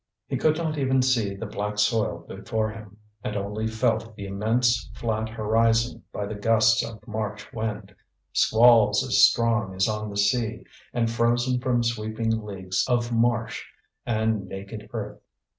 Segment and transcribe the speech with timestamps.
[0.25, 4.89] He could not even see the black soil before him, and only felt the immense
[4.95, 7.93] flat horizon by the gusts of March wind,
[8.33, 13.63] squalls as strong as on the sea, and frozen from sweeping leagues of marsh
[14.03, 15.21] and naked earth.